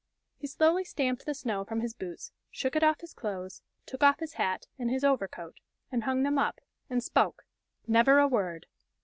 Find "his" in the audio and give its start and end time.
1.81-1.93, 3.01-3.13, 4.19-4.33, 4.89-5.03